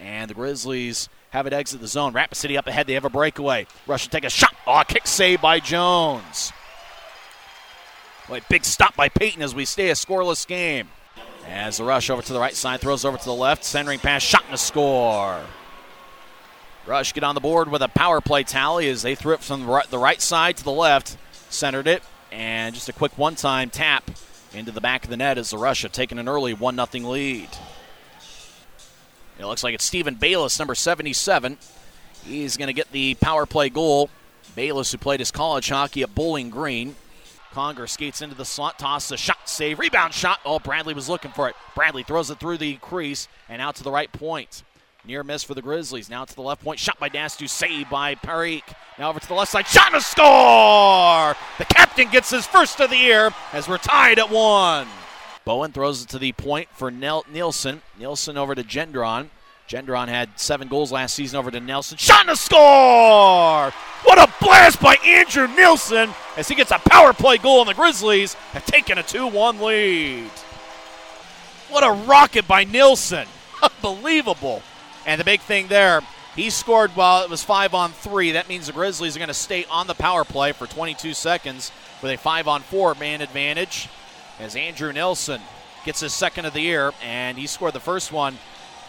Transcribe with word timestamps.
And 0.00 0.30
the 0.30 0.34
Grizzlies 0.34 1.08
have 1.30 1.46
it 1.46 1.52
exit 1.52 1.80
the 1.80 1.86
zone. 1.86 2.12
Rapid 2.12 2.36
City 2.36 2.56
up 2.56 2.66
ahead. 2.66 2.86
They 2.86 2.94
have 2.94 3.04
a 3.04 3.10
breakaway. 3.10 3.66
Rush 3.86 4.04
to 4.04 4.10
take 4.10 4.24
a 4.24 4.30
shot. 4.30 4.54
Oh, 4.66 4.82
kick 4.86 5.06
save 5.06 5.40
by 5.40 5.60
Jones. 5.60 6.52
Boy, 8.28 8.40
big 8.48 8.64
stop 8.64 8.96
by 8.96 9.08
Peyton 9.08 9.42
as 9.42 9.54
we 9.54 9.64
stay 9.64 9.90
a 9.90 9.94
scoreless 9.94 10.46
game. 10.46 10.88
As 11.48 11.78
the 11.78 11.84
rush 11.84 12.10
over 12.10 12.22
to 12.22 12.32
the 12.32 12.38
right 12.38 12.54
side, 12.54 12.80
throws 12.80 13.04
over 13.04 13.18
to 13.18 13.24
the 13.24 13.34
left, 13.34 13.64
centering 13.64 13.98
pass, 13.98 14.22
shot 14.22 14.44
and 14.44 14.54
a 14.54 14.58
score. 14.58 15.40
Rush 16.86 17.12
get 17.12 17.24
on 17.24 17.34
the 17.34 17.40
board 17.40 17.70
with 17.70 17.82
a 17.82 17.88
power 17.88 18.20
play 18.20 18.42
tally 18.42 18.88
as 18.88 19.02
they 19.02 19.14
threw 19.14 19.34
it 19.34 19.40
from 19.40 19.66
the 19.90 19.98
right 19.98 20.20
side 20.20 20.56
to 20.58 20.64
the 20.64 20.72
left, 20.72 21.16
centered 21.48 21.86
it, 21.86 22.02
and 22.32 22.74
just 22.74 22.88
a 22.88 22.92
quick 22.92 23.16
one 23.18 23.34
time 23.34 23.70
tap 23.70 24.10
into 24.52 24.70
the 24.70 24.80
back 24.80 25.04
of 25.04 25.10
the 25.10 25.16
net 25.16 25.38
as 25.38 25.50
the 25.50 25.58
Rush 25.58 25.82
have 25.82 25.92
taken 25.92 26.18
an 26.18 26.28
early 26.28 26.54
1 26.54 26.76
0 26.76 27.10
lead. 27.10 27.48
It 29.40 29.46
looks 29.46 29.64
like 29.64 29.74
it's 29.74 29.84
Stephen 29.84 30.16
Baylis, 30.16 30.58
number 30.58 30.74
77. 30.74 31.56
He's 32.26 32.58
going 32.58 32.66
to 32.66 32.74
get 32.74 32.92
the 32.92 33.14
power 33.14 33.46
play 33.46 33.70
goal. 33.70 34.10
Baylis, 34.54 34.92
who 34.92 34.98
played 34.98 35.20
his 35.20 35.30
college 35.30 35.70
hockey 35.70 36.02
at 36.02 36.14
Bowling 36.14 36.50
Green. 36.50 36.94
Conger 37.52 37.86
skates 37.86 38.20
into 38.20 38.36
the 38.36 38.44
slot, 38.44 38.78
tosses 38.78 39.12
a 39.12 39.16
shot, 39.16 39.48
save, 39.48 39.78
rebound 39.78 40.12
shot. 40.12 40.40
Oh, 40.44 40.58
Bradley 40.58 40.92
was 40.92 41.08
looking 41.08 41.32
for 41.32 41.48
it. 41.48 41.56
Bradley 41.74 42.02
throws 42.02 42.30
it 42.30 42.38
through 42.38 42.58
the 42.58 42.76
crease 42.76 43.28
and 43.48 43.62
out 43.62 43.76
to 43.76 43.82
the 43.82 43.90
right 43.90 44.12
point. 44.12 44.62
Near 45.06 45.24
miss 45.24 45.42
for 45.42 45.54
the 45.54 45.62
Grizzlies. 45.62 46.10
Now 46.10 46.26
to 46.26 46.34
the 46.34 46.42
left 46.42 46.62
point. 46.62 46.78
Shot 46.78 46.98
by 46.98 47.08
Dastu. 47.08 47.48
Save 47.48 47.88
by 47.88 48.16
Parik. 48.16 48.62
Now 48.98 49.08
over 49.08 49.20
to 49.20 49.26
the 49.26 49.34
left 49.34 49.50
side. 49.50 49.66
Shot 49.66 49.86
and 49.86 49.96
a 49.96 50.00
score! 50.02 51.34
The 51.56 51.64
captain 51.64 52.10
gets 52.10 52.28
his 52.28 52.46
first 52.46 52.78
of 52.80 52.90
the 52.90 52.98
year 52.98 53.30
as 53.54 53.66
we're 53.66 53.78
tied 53.78 54.18
at 54.18 54.28
one. 54.28 54.86
Bowen 55.44 55.72
throws 55.72 56.02
it 56.02 56.08
to 56.10 56.18
the 56.18 56.32
point 56.32 56.68
for 56.72 56.90
Nel- 56.90 57.24
Nielsen. 57.32 57.82
Nielsen 57.98 58.36
over 58.36 58.54
to 58.54 58.62
Gendron. 58.62 59.28
Gendron 59.68 60.08
had 60.08 60.30
seven 60.38 60.66
goals 60.68 60.90
last 60.90 61.14
season 61.14 61.38
over 61.38 61.50
to 61.50 61.60
Nelson. 61.60 61.96
Shot 61.96 62.28
a 62.28 62.34
score! 62.34 63.70
What 64.04 64.18
a 64.18 64.32
blast 64.44 64.82
by 64.82 64.96
Andrew 65.04 65.46
Nielsen 65.46 66.10
as 66.36 66.48
he 66.48 66.56
gets 66.56 66.72
a 66.72 66.78
power 66.78 67.12
play 67.12 67.38
goal, 67.38 67.60
and 67.60 67.68
the 67.68 67.74
Grizzlies 67.74 68.34
have 68.52 68.66
taken 68.66 68.98
a 68.98 69.02
2 69.02 69.28
1 69.28 69.60
lead. 69.60 70.30
What 71.68 71.84
a 71.84 71.92
rocket 72.04 72.48
by 72.48 72.64
Nielsen! 72.64 73.28
Unbelievable. 73.62 74.62
And 75.06 75.20
the 75.20 75.24
big 75.24 75.40
thing 75.40 75.68
there, 75.68 76.00
he 76.34 76.50
scored 76.50 76.90
while 76.96 77.22
it 77.22 77.30
was 77.30 77.44
five 77.44 77.72
on 77.72 77.92
three. 77.92 78.32
That 78.32 78.48
means 78.48 78.66
the 78.66 78.72
Grizzlies 78.72 79.14
are 79.14 79.20
going 79.20 79.28
to 79.28 79.34
stay 79.34 79.64
on 79.70 79.86
the 79.86 79.94
power 79.94 80.24
play 80.24 80.50
for 80.50 80.66
22 80.66 81.14
seconds 81.14 81.70
with 82.02 82.10
a 82.10 82.18
five 82.18 82.48
on 82.48 82.62
four 82.62 82.94
man 82.96 83.20
advantage 83.20 83.88
as 84.40 84.56
Andrew 84.56 84.92
Nelson 84.92 85.40
gets 85.84 86.00
his 86.00 86.14
second 86.14 86.46
of 86.46 86.54
the 86.54 86.60
year, 86.60 86.92
and 87.02 87.36
he 87.36 87.46
scored 87.46 87.74
the 87.74 87.80
first 87.80 88.10
one 88.10 88.38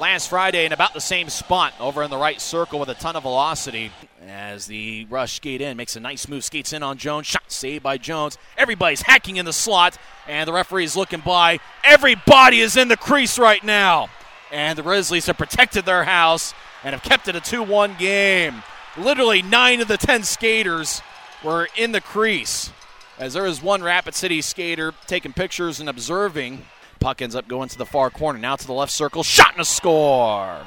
last 0.00 0.28
Friday 0.28 0.64
in 0.64 0.72
about 0.72 0.94
the 0.94 1.00
same 1.00 1.28
spot 1.28 1.72
over 1.78 2.02
in 2.02 2.10
the 2.10 2.16
right 2.16 2.40
circle 2.40 2.80
with 2.80 2.88
a 2.88 2.94
ton 2.94 3.14
of 3.14 3.22
velocity. 3.22 3.92
As 4.26 4.66
the 4.66 5.04
rush 5.10 5.34
skate 5.34 5.60
in, 5.60 5.76
makes 5.76 5.96
a 5.96 6.00
nice 6.00 6.26
move, 6.28 6.44
skates 6.44 6.72
in 6.72 6.82
on 6.82 6.96
Jones, 6.96 7.26
shot 7.26 7.52
saved 7.52 7.82
by 7.82 7.98
Jones. 7.98 8.38
Everybody's 8.56 9.02
hacking 9.02 9.36
in 9.36 9.44
the 9.44 9.52
slot, 9.52 9.98
and 10.26 10.48
the 10.48 10.52
referee 10.52 10.84
is 10.84 10.96
looking 10.96 11.20
by. 11.20 11.60
Everybody 11.84 12.60
is 12.60 12.76
in 12.76 12.88
the 12.88 12.96
crease 12.96 13.38
right 13.38 13.62
now. 13.62 14.08
And 14.50 14.78
the 14.78 14.82
Grizzlies 14.82 15.26
have 15.26 15.36
protected 15.36 15.84
their 15.84 16.04
house 16.04 16.54
and 16.82 16.94
have 16.94 17.02
kept 17.02 17.28
it 17.28 17.36
a 17.36 17.40
2 17.40 17.62
1 17.62 17.96
game. 17.98 18.62
Literally, 18.96 19.42
nine 19.42 19.80
of 19.80 19.88
the 19.88 19.96
10 19.98 20.22
skaters 20.22 21.02
were 21.42 21.68
in 21.76 21.92
the 21.92 22.00
crease 22.00 22.70
as 23.18 23.34
there 23.34 23.46
is 23.46 23.62
one 23.62 23.82
Rapid 23.82 24.14
City 24.14 24.40
skater 24.40 24.92
taking 25.06 25.32
pictures 25.32 25.80
and 25.80 25.88
observing. 25.88 26.66
Puck 27.00 27.22
ends 27.22 27.34
up 27.34 27.48
going 27.48 27.68
to 27.68 27.78
the 27.78 27.86
far 27.86 28.10
corner. 28.10 28.38
Now 28.38 28.56
to 28.56 28.66
the 28.66 28.72
left 28.72 28.92
circle. 28.92 29.22
Shot 29.22 29.52
and 29.52 29.60
a 29.60 29.64
score. 29.64 30.58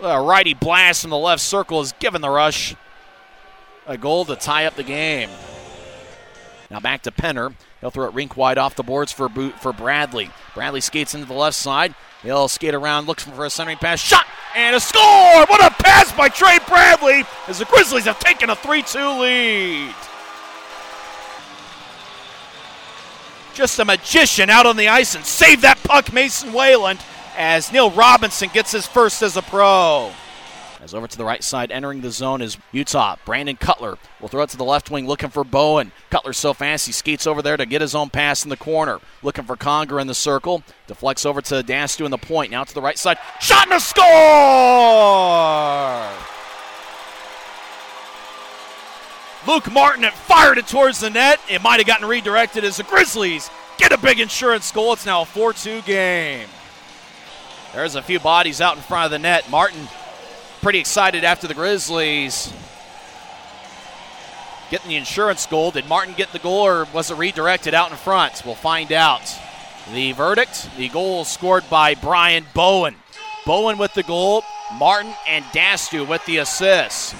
A 0.00 0.20
righty 0.20 0.54
blast 0.54 1.02
from 1.02 1.10
the 1.10 1.18
left 1.18 1.42
circle 1.42 1.80
has 1.80 1.92
given 1.92 2.20
the 2.20 2.30
rush 2.30 2.74
a 3.86 3.96
goal 3.96 4.24
to 4.26 4.36
tie 4.36 4.66
up 4.66 4.76
the 4.76 4.84
game. 4.84 5.30
Now 6.70 6.78
back 6.78 7.02
to 7.02 7.10
Penner. 7.10 7.54
He'll 7.80 7.90
throw 7.90 8.06
it 8.06 8.14
rink 8.14 8.36
wide 8.36 8.58
off 8.58 8.76
the 8.76 8.82
boards 8.82 9.10
for 9.10 9.28
boot 9.28 9.58
for 9.58 9.72
Bradley. 9.72 10.30
Bradley 10.54 10.80
skates 10.80 11.14
into 11.14 11.26
the 11.26 11.34
left 11.34 11.56
side. 11.56 11.94
He'll 12.22 12.48
skate 12.48 12.74
around, 12.74 13.06
looks 13.06 13.24
for 13.24 13.46
a 13.46 13.50
centering 13.50 13.78
pass. 13.78 14.00
Shot 14.00 14.26
and 14.54 14.76
a 14.76 14.80
score! 14.80 15.46
What 15.46 15.64
a 15.64 15.70
pass 15.82 16.12
by 16.12 16.28
Trey 16.28 16.58
Bradley 16.66 17.24
as 17.46 17.60
the 17.60 17.64
Grizzlies 17.64 18.04
have 18.04 18.18
taken 18.18 18.50
a 18.50 18.56
3 18.56 18.82
2 18.82 18.98
lead. 19.20 19.94
Just 23.58 23.80
a 23.80 23.84
magician 23.84 24.48
out 24.50 24.66
on 24.66 24.76
the 24.76 24.86
ice 24.86 25.16
and 25.16 25.24
save 25.24 25.62
that 25.62 25.82
puck, 25.82 26.12
Mason 26.12 26.52
Wayland, 26.52 27.00
as 27.36 27.72
Neil 27.72 27.90
Robinson 27.90 28.50
gets 28.54 28.70
his 28.70 28.86
first 28.86 29.20
as 29.20 29.36
a 29.36 29.42
pro. 29.42 30.12
As 30.80 30.94
over 30.94 31.08
to 31.08 31.18
the 31.18 31.24
right 31.24 31.42
side, 31.42 31.72
entering 31.72 32.00
the 32.00 32.12
zone 32.12 32.40
is 32.40 32.56
Utah. 32.70 33.16
Brandon 33.24 33.56
Cutler 33.56 33.98
will 34.20 34.28
throw 34.28 34.44
it 34.44 34.50
to 34.50 34.56
the 34.56 34.62
left 34.62 34.92
wing, 34.92 35.08
looking 35.08 35.30
for 35.30 35.42
Bowen. 35.42 35.90
Cutler 36.08 36.34
so 36.34 36.54
fast 36.54 36.86
he 36.86 36.92
skates 36.92 37.26
over 37.26 37.42
there 37.42 37.56
to 37.56 37.66
get 37.66 37.80
his 37.80 37.96
own 37.96 38.10
pass 38.10 38.44
in 38.44 38.48
the 38.48 38.56
corner. 38.56 39.00
Looking 39.24 39.42
for 39.42 39.56
Conger 39.56 39.98
in 39.98 40.06
the 40.06 40.14
circle. 40.14 40.62
Deflects 40.86 41.26
over 41.26 41.42
to 41.42 41.64
Dastu 41.64 42.04
in 42.04 42.12
the 42.12 42.16
point. 42.16 42.52
Now 42.52 42.62
to 42.62 42.72
the 42.72 42.80
right 42.80 42.96
side. 42.96 43.18
Shot 43.40 43.66
and 43.66 43.74
a 43.74 43.80
score! 43.80 44.04
Luke 49.46 49.70
Martin 49.70 50.02
had 50.02 50.14
fired 50.14 50.58
it 50.58 50.66
towards 50.66 51.00
the 51.00 51.10
net. 51.10 51.40
It 51.48 51.62
might 51.62 51.78
have 51.78 51.86
gotten 51.86 52.08
redirected 52.08 52.64
as 52.64 52.78
the 52.78 52.82
Grizzlies 52.82 53.50
get 53.78 53.92
a 53.92 53.98
big 53.98 54.20
insurance 54.20 54.70
goal. 54.72 54.92
It's 54.92 55.06
now 55.06 55.22
a 55.22 55.26
4 55.26 55.52
2 55.52 55.82
game. 55.82 56.48
There's 57.72 57.94
a 57.94 58.02
few 58.02 58.18
bodies 58.18 58.60
out 58.60 58.76
in 58.76 58.82
front 58.82 59.06
of 59.06 59.10
the 59.10 59.18
net. 59.18 59.48
Martin 59.50 59.88
pretty 60.60 60.80
excited 60.80 61.22
after 61.22 61.46
the 61.46 61.54
Grizzlies 61.54 62.52
getting 64.70 64.88
the 64.88 64.96
insurance 64.96 65.46
goal. 65.46 65.70
Did 65.70 65.86
Martin 65.86 66.14
get 66.14 66.32
the 66.32 66.38
goal 66.38 66.66
or 66.66 66.86
was 66.92 67.10
it 67.10 67.16
redirected 67.16 67.74
out 67.74 67.90
in 67.90 67.96
front? 67.96 68.42
We'll 68.44 68.54
find 68.54 68.92
out. 68.92 69.32
The 69.92 70.12
verdict 70.12 70.68
the 70.76 70.88
goal 70.88 71.24
scored 71.24 71.68
by 71.70 71.94
Brian 71.94 72.44
Bowen. 72.54 72.96
Bowen 73.46 73.78
with 73.78 73.94
the 73.94 74.02
goal, 74.02 74.42
Martin 74.74 75.12
and 75.26 75.44
Dastu 75.46 76.06
with 76.06 76.24
the 76.26 76.38
assist. 76.38 77.14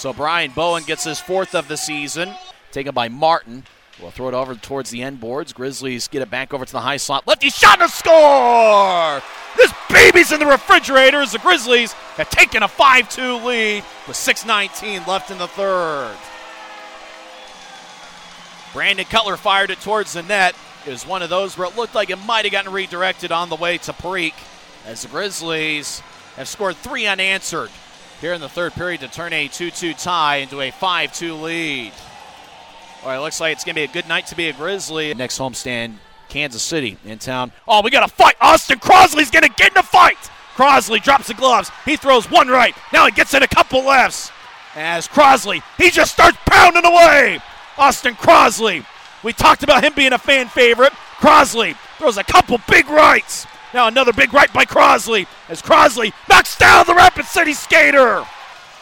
So 0.00 0.14
Brian 0.14 0.50
Bowen 0.52 0.84
gets 0.84 1.04
his 1.04 1.20
fourth 1.20 1.54
of 1.54 1.68
the 1.68 1.76
season, 1.76 2.32
taken 2.72 2.94
by 2.94 3.10
Martin. 3.10 3.64
We'll 4.00 4.10
throw 4.10 4.28
it 4.28 4.34
over 4.34 4.54
towards 4.54 4.88
the 4.88 5.02
end 5.02 5.20
boards. 5.20 5.52
Grizzlies 5.52 6.08
get 6.08 6.22
it 6.22 6.30
back 6.30 6.54
over 6.54 6.64
to 6.64 6.72
the 6.72 6.80
high 6.80 6.96
slot. 6.96 7.26
Lefty 7.26 7.50
shot 7.50 7.82
a 7.82 7.88
score! 7.90 9.20
This 9.58 9.74
baby's 9.90 10.32
in 10.32 10.40
the 10.40 10.46
refrigerator 10.46 11.20
as 11.20 11.32
the 11.32 11.38
Grizzlies 11.38 11.92
have 12.16 12.30
taken 12.30 12.62
a 12.62 12.68
5 12.68 13.10
2 13.10 13.44
lead 13.44 13.84
with 14.08 14.16
6.19 14.16 15.06
left 15.06 15.30
in 15.30 15.36
the 15.36 15.48
third. 15.48 16.16
Brandon 18.72 19.04
Cutler 19.04 19.36
fired 19.36 19.68
it 19.68 19.82
towards 19.82 20.14
the 20.14 20.22
net. 20.22 20.54
It 20.86 20.92
was 20.92 21.06
one 21.06 21.20
of 21.20 21.28
those 21.28 21.58
where 21.58 21.68
it 21.68 21.76
looked 21.76 21.94
like 21.94 22.08
it 22.08 22.24
might 22.24 22.46
have 22.46 22.52
gotten 22.52 22.72
redirected 22.72 23.32
on 23.32 23.50
the 23.50 23.56
way 23.56 23.76
to 23.76 23.92
Parik 23.92 24.32
as 24.86 25.02
the 25.02 25.08
Grizzlies 25.08 26.00
have 26.36 26.48
scored 26.48 26.76
three 26.76 27.06
unanswered 27.06 27.68
here 28.20 28.34
in 28.34 28.40
the 28.40 28.48
third 28.48 28.72
period 28.74 29.00
to 29.00 29.08
turn 29.08 29.32
a 29.32 29.48
2 29.48 29.70
2 29.70 29.94
tie 29.94 30.36
into 30.36 30.60
a 30.60 30.70
5 30.70 31.12
2 31.12 31.34
lead. 31.34 31.92
All 33.02 33.08
right, 33.08 33.18
looks 33.18 33.40
like 33.40 33.54
it's 33.54 33.64
going 33.64 33.74
to 33.74 33.80
be 33.80 33.84
a 33.84 33.88
good 33.88 34.08
night 34.08 34.26
to 34.26 34.36
be 34.36 34.48
a 34.48 34.52
Grizzly. 34.52 35.14
Next 35.14 35.38
homestand, 35.38 35.94
Kansas 36.28 36.62
City 36.62 36.98
in 37.04 37.18
town. 37.18 37.50
Oh, 37.66 37.80
we 37.82 37.90
got 37.90 38.08
a 38.08 38.12
fight. 38.12 38.36
Austin 38.40 38.78
Crosley's 38.78 39.30
going 39.30 39.44
to 39.44 39.54
get 39.56 39.72
in 39.72 39.78
a 39.78 39.82
fight. 39.82 40.18
Crosley 40.54 41.02
drops 41.02 41.28
the 41.28 41.34
gloves. 41.34 41.70
He 41.86 41.96
throws 41.96 42.30
one 42.30 42.48
right. 42.48 42.74
Now 42.92 43.06
he 43.06 43.12
gets 43.12 43.32
in 43.32 43.42
a 43.42 43.48
couple 43.48 43.86
lefts. 43.86 44.30
As 44.74 45.08
Crosley, 45.08 45.62
he 45.78 45.90
just 45.90 46.12
starts 46.12 46.36
pounding 46.44 46.84
away. 46.84 47.40
Austin 47.78 48.14
Crosley. 48.14 48.84
We 49.22 49.32
talked 49.32 49.62
about 49.62 49.82
him 49.82 49.94
being 49.94 50.12
a 50.12 50.18
fan 50.18 50.48
favorite. 50.48 50.92
Crosley 51.18 51.76
throws 51.96 52.18
a 52.18 52.24
couple 52.24 52.58
big 52.68 52.88
rights. 52.88 53.46
Now 53.72 53.86
another 53.86 54.12
big 54.12 54.34
right 54.34 54.52
by 54.52 54.64
Crosley 54.64 55.26
as 55.48 55.62
Crosley 55.62 56.12
knocks 56.28 56.56
down 56.56 56.86
the 56.86 56.94
Rapid 56.94 57.24
City 57.26 57.52
skater. 57.52 58.24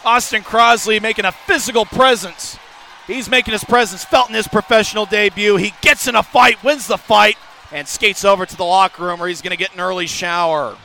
Austin 0.05 0.43
Crosley 0.43 1.03
making 1.03 1.27
a 1.27 1.33
physical 1.33 1.85
presence. 1.85 2.59
He's 3.07 3.29
making 3.29 3.53
his 3.53 3.65
presence 3.65 4.05
felt 4.05 4.29
in 4.29 4.35
his 4.35 4.49
professional 4.49 5.07
debut. 5.07 5.57
He 5.57 5.75
gets 5.83 6.09
in 6.09 6.15
a 6.15 6.23
fight, 6.23 6.63
wins 6.63 6.87
the 6.87 6.97
fight, 6.97 7.37
and 7.73 7.87
skates 7.87 8.25
over 8.25 8.47
to 8.47 8.57
the 8.57 8.65
locker 8.65 9.05
room 9.05 9.19
where 9.19 9.29
he's 9.29 9.43
going 9.43 9.51
to 9.51 9.57
get 9.57 9.75
an 9.75 9.81
early 9.81 10.07
shower. 10.07 10.77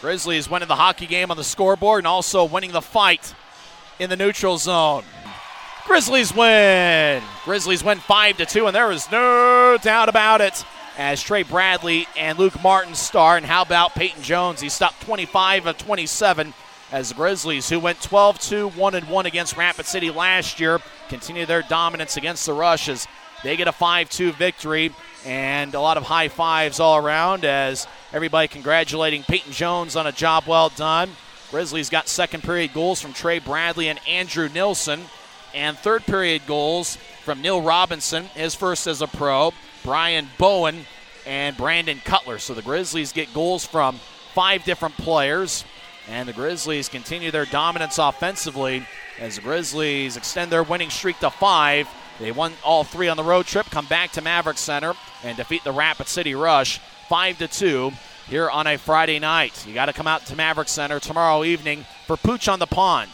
Grizzlies 0.00 0.50
winning 0.50 0.68
the 0.68 0.76
hockey 0.76 1.06
game 1.06 1.30
on 1.30 1.36
the 1.36 1.44
scoreboard 1.44 2.00
and 2.00 2.06
also 2.08 2.44
winning 2.44 2.72
the 2.72 2.82
fight 2.82 3.34
in 4.00 4.10
the 4.10 4.16
neutral 4.16 4.58
zone. 4.58 5.04
Grizzlies 5.86 6.34
win. 6.34 7.22
Grizzlies 7.44 7.84
win 7.84 7.98
5 7.98 8.36
to 8.38 8.46
2 8.46 8.66
and 8.66 8.74
there 8.74 8.90
is 8.90 9.10
no 9.12 9.78
doubt 9.80 10.08
about 10.08 10.40
it 10.40 10.64
as 10.98 11.22
Trey 11.22 11.42
Bradley 11.42 12.06
and 12.16 12.38
Luke 12.38 12.60
Martin 12.62 12.94
star. 12.94 13.36
And 13.36 13.46
how 13.46 13.62
about 13.62 13.94
Peyton 13.94 14.22
Jones? 14.22 14.60
He 14.60 14.68
stopped 14.68 15.02
25 15.02 15.66
of 15.66 15.78
27 15.78 16.54
as 16.90 17.08
the 17.08 17.14
Grizzlies, 17.14 17.68
who 17.68 17.80
went 17.80 18.00
12 18.02 18.38
2 18.38 18.68
1 18.68 18.94
1 18.94 19.26
against 19.26 19.56
Rapid 19.56 19.86
City 19.86 20.10
last 20.10 20.60
year, 20.60 20.80
continue 21.08 21.46
their 21.46 21.62
dominance 21.62 22.16
against 22.16 22.44
the 22.46 22.52
Rushes. 22.52 23.06
They 23.42 23.56
get 23.56 23.68
a 23.68 23.72
5 23.72 24.10
2 24.10 24.32
victory 24.32 24.94
and 25.24 25.74
a 25.74 25.80
lot 25.80 25.96
of 25.96 26.02
high 26.02 26.28
fives 26.28 26.80
all 26.80 26.96
around 26.96 27.44
as 27.44 27.86
Everybody 28.12 28.46
congratulating 28.46 29.22
Peyton 29.22 29.52
Jones 29.52 29.96
on 29.96 30.06
a 30.06 30.12
job 30.12 30.44
well 30.46 30.68
done. 30.68 31.08
Grizzlies 31.50 31.88
got 31.88 32.08
second 32.08 32.42
period 32.42 32.74
goals 32.74 33.00
from 33.00 33.14
Trey 33.14 33.38
Bradley 33.38 33.88
and 33.88 33.98
Andrew 34.06 34.50
Nielsen, 34.50 35.04
and 35.54 35.78
third 35.78 36.04
period 36.04 36.42
goals 36.46 36.98
from 37.22 37.40
Neil 37.40 37.62
Robinson, 37.62 38.24
his 38.34 38.54
first 38.54 38.86
as 38.86 39.00
a 39.00 39.06
pro, 39.06 39.52
Brian 39.84 40.28
Bowen, 40.38 40.86
and 41.26 41.56
Brandon 41.56 42.00
Cutler. 42.04 42.38
So 42.38 42.54
the 42.54 42.62
Grizzlies 42.62 43.12
get 43.12 43.32
goals 43.32 43.64
from 43.64 44.00
five 44.34 44.64
different 44.64 44.96
players, 44.96 45.64
and 46.08 46.28
the 46.28 46.32
Grizzlies 46.32 46.88
continue 46.88 47.30
their 47.30 47.46
dominance 47.46 47.98
offensively 47.98 48.86
as 49.20 49.36
the 49.36 49.42
Grizzlies 49.42 50.16
extend 50.16 50.50
their 50.50 50.62
winning 50.62 50.90
streak 50.90 51.18
to 51.20 51.30
five. 51.30 51.88
They 52.18 52.32
won 52.32 52.52
all 52.64 52.84
three 52.84 53.08
on 53.08 53.16
the 53.16 53.24
road 53.24 53.46
trip, 53.46 53.66
come 53.66 53.86
back 53.86 54.12
to 54.12 54.22
Maverik 54.22 54.58
Center, 54.58 54.94
and 55.22 55.36
defeat 55.36 55.64
the 55.64 55.72
Rapid 55.72 56.08
City 56.08 56.34
Rush 56.34 56.80
five 57.08 57.38
to 57.38 57.48
two 57.48 57.92
here 58.28 58.48
on 58.48 58.66
a 58.66 58.78
Friday 58.78 59.18
night. 59.18 59.66
You 59.66 59.74
got 59.74 59.86
to 59.86 59.92
come 59.92 60.06
out 60.06 60.26
to 60.26 60.34
Maverik 60.34 60.68
Center 60.68 61.00
tomorrow 61.00 61.44
evening 61.44 61.84
for 62.06 62.16
Pooch 62.16 62.48
on 62.48 62.58
the 62.58 62.66
Pond, 62.66 63.10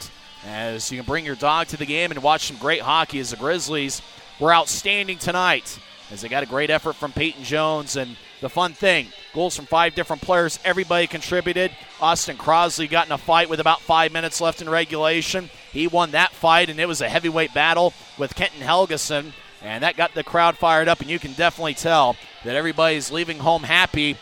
as 0.48 0.90
you 0.90 0.98
can 0.98 1.06
bring 1.06 1.26
your 1.26 1.36
dog 1.36 1.68
to 1.68 1.76
the 1.76 1.86
game 1.86 2.10
and 2.10 2.22
watch 2.22 2.46
some 2.46 2.56
great 2.56 2.80
hockey. 2.80 3.20
As 3.20 3.30
the 3.30 3.36
Grizzlies 3.36 4.02
were 4.40 4.52
outstanding 4.52 5.18
tonight, 5.18 5.78
as 6.10 6.22
they 6.22 6.28
got 6.28 6.42
a 6.42 6.46
great 6.46 6.70
effort 6.70 6.94
from 6.94 7.12
Peyton 7.12 7.44
Jones 7.44 7.96
and 7.96 8.16
the 8.40 8.48
fun 8.48 8.72
thing 8.72 9.08
goals 9.34 9.56
from 9.56 9.66
five 9.66 9.94
different 9.94 10.22
players. 10.22 10.58
Everybody 10.64 11.06
contributed. 11.06 11.70
Austin 12.00 12.36
Crosley 12.36 12.88
got 12.88 13.06
in 13.06 13.12
a 13.12 13.18
fight 13.18 13.48
with 13.48 13.60
about 13.60 13.80
five 13.80 14.12
minutes 14.12 14.40
left 14.40 14.62
in 14.62 14.68
regulation. 14.68 15.50
He 15.72 15.86
won 15.86 16.12
that 16.12 16.32
fight, 16.32 16.70
and 16.70 16.80
it 16.80 16.88
was 16.88 17.00
a 17.00 17.08
heavyweight 17.08 17.52
battle 17.52 17.92
with 18.16 18.34
Kenton 18.34 18.60
Helgesen. 18.60 19.32
And 19.62 19.82
that 19.82 19.96
got 19.96 20.14
the 20.14 20.22
crowd 20.22 20.56
fired 20.56 20.88
up, 20.88 21.00
and 21.00 21.10
you 21.10 21.18
can 21.18 21.32
definitely 21.32 21.74
tell 21.74 22.16
that 22.44 22.54
everybody's 22.54 23.10
leaving 23.10 23.40
home 23.40 23.64
happy 23.64 24.16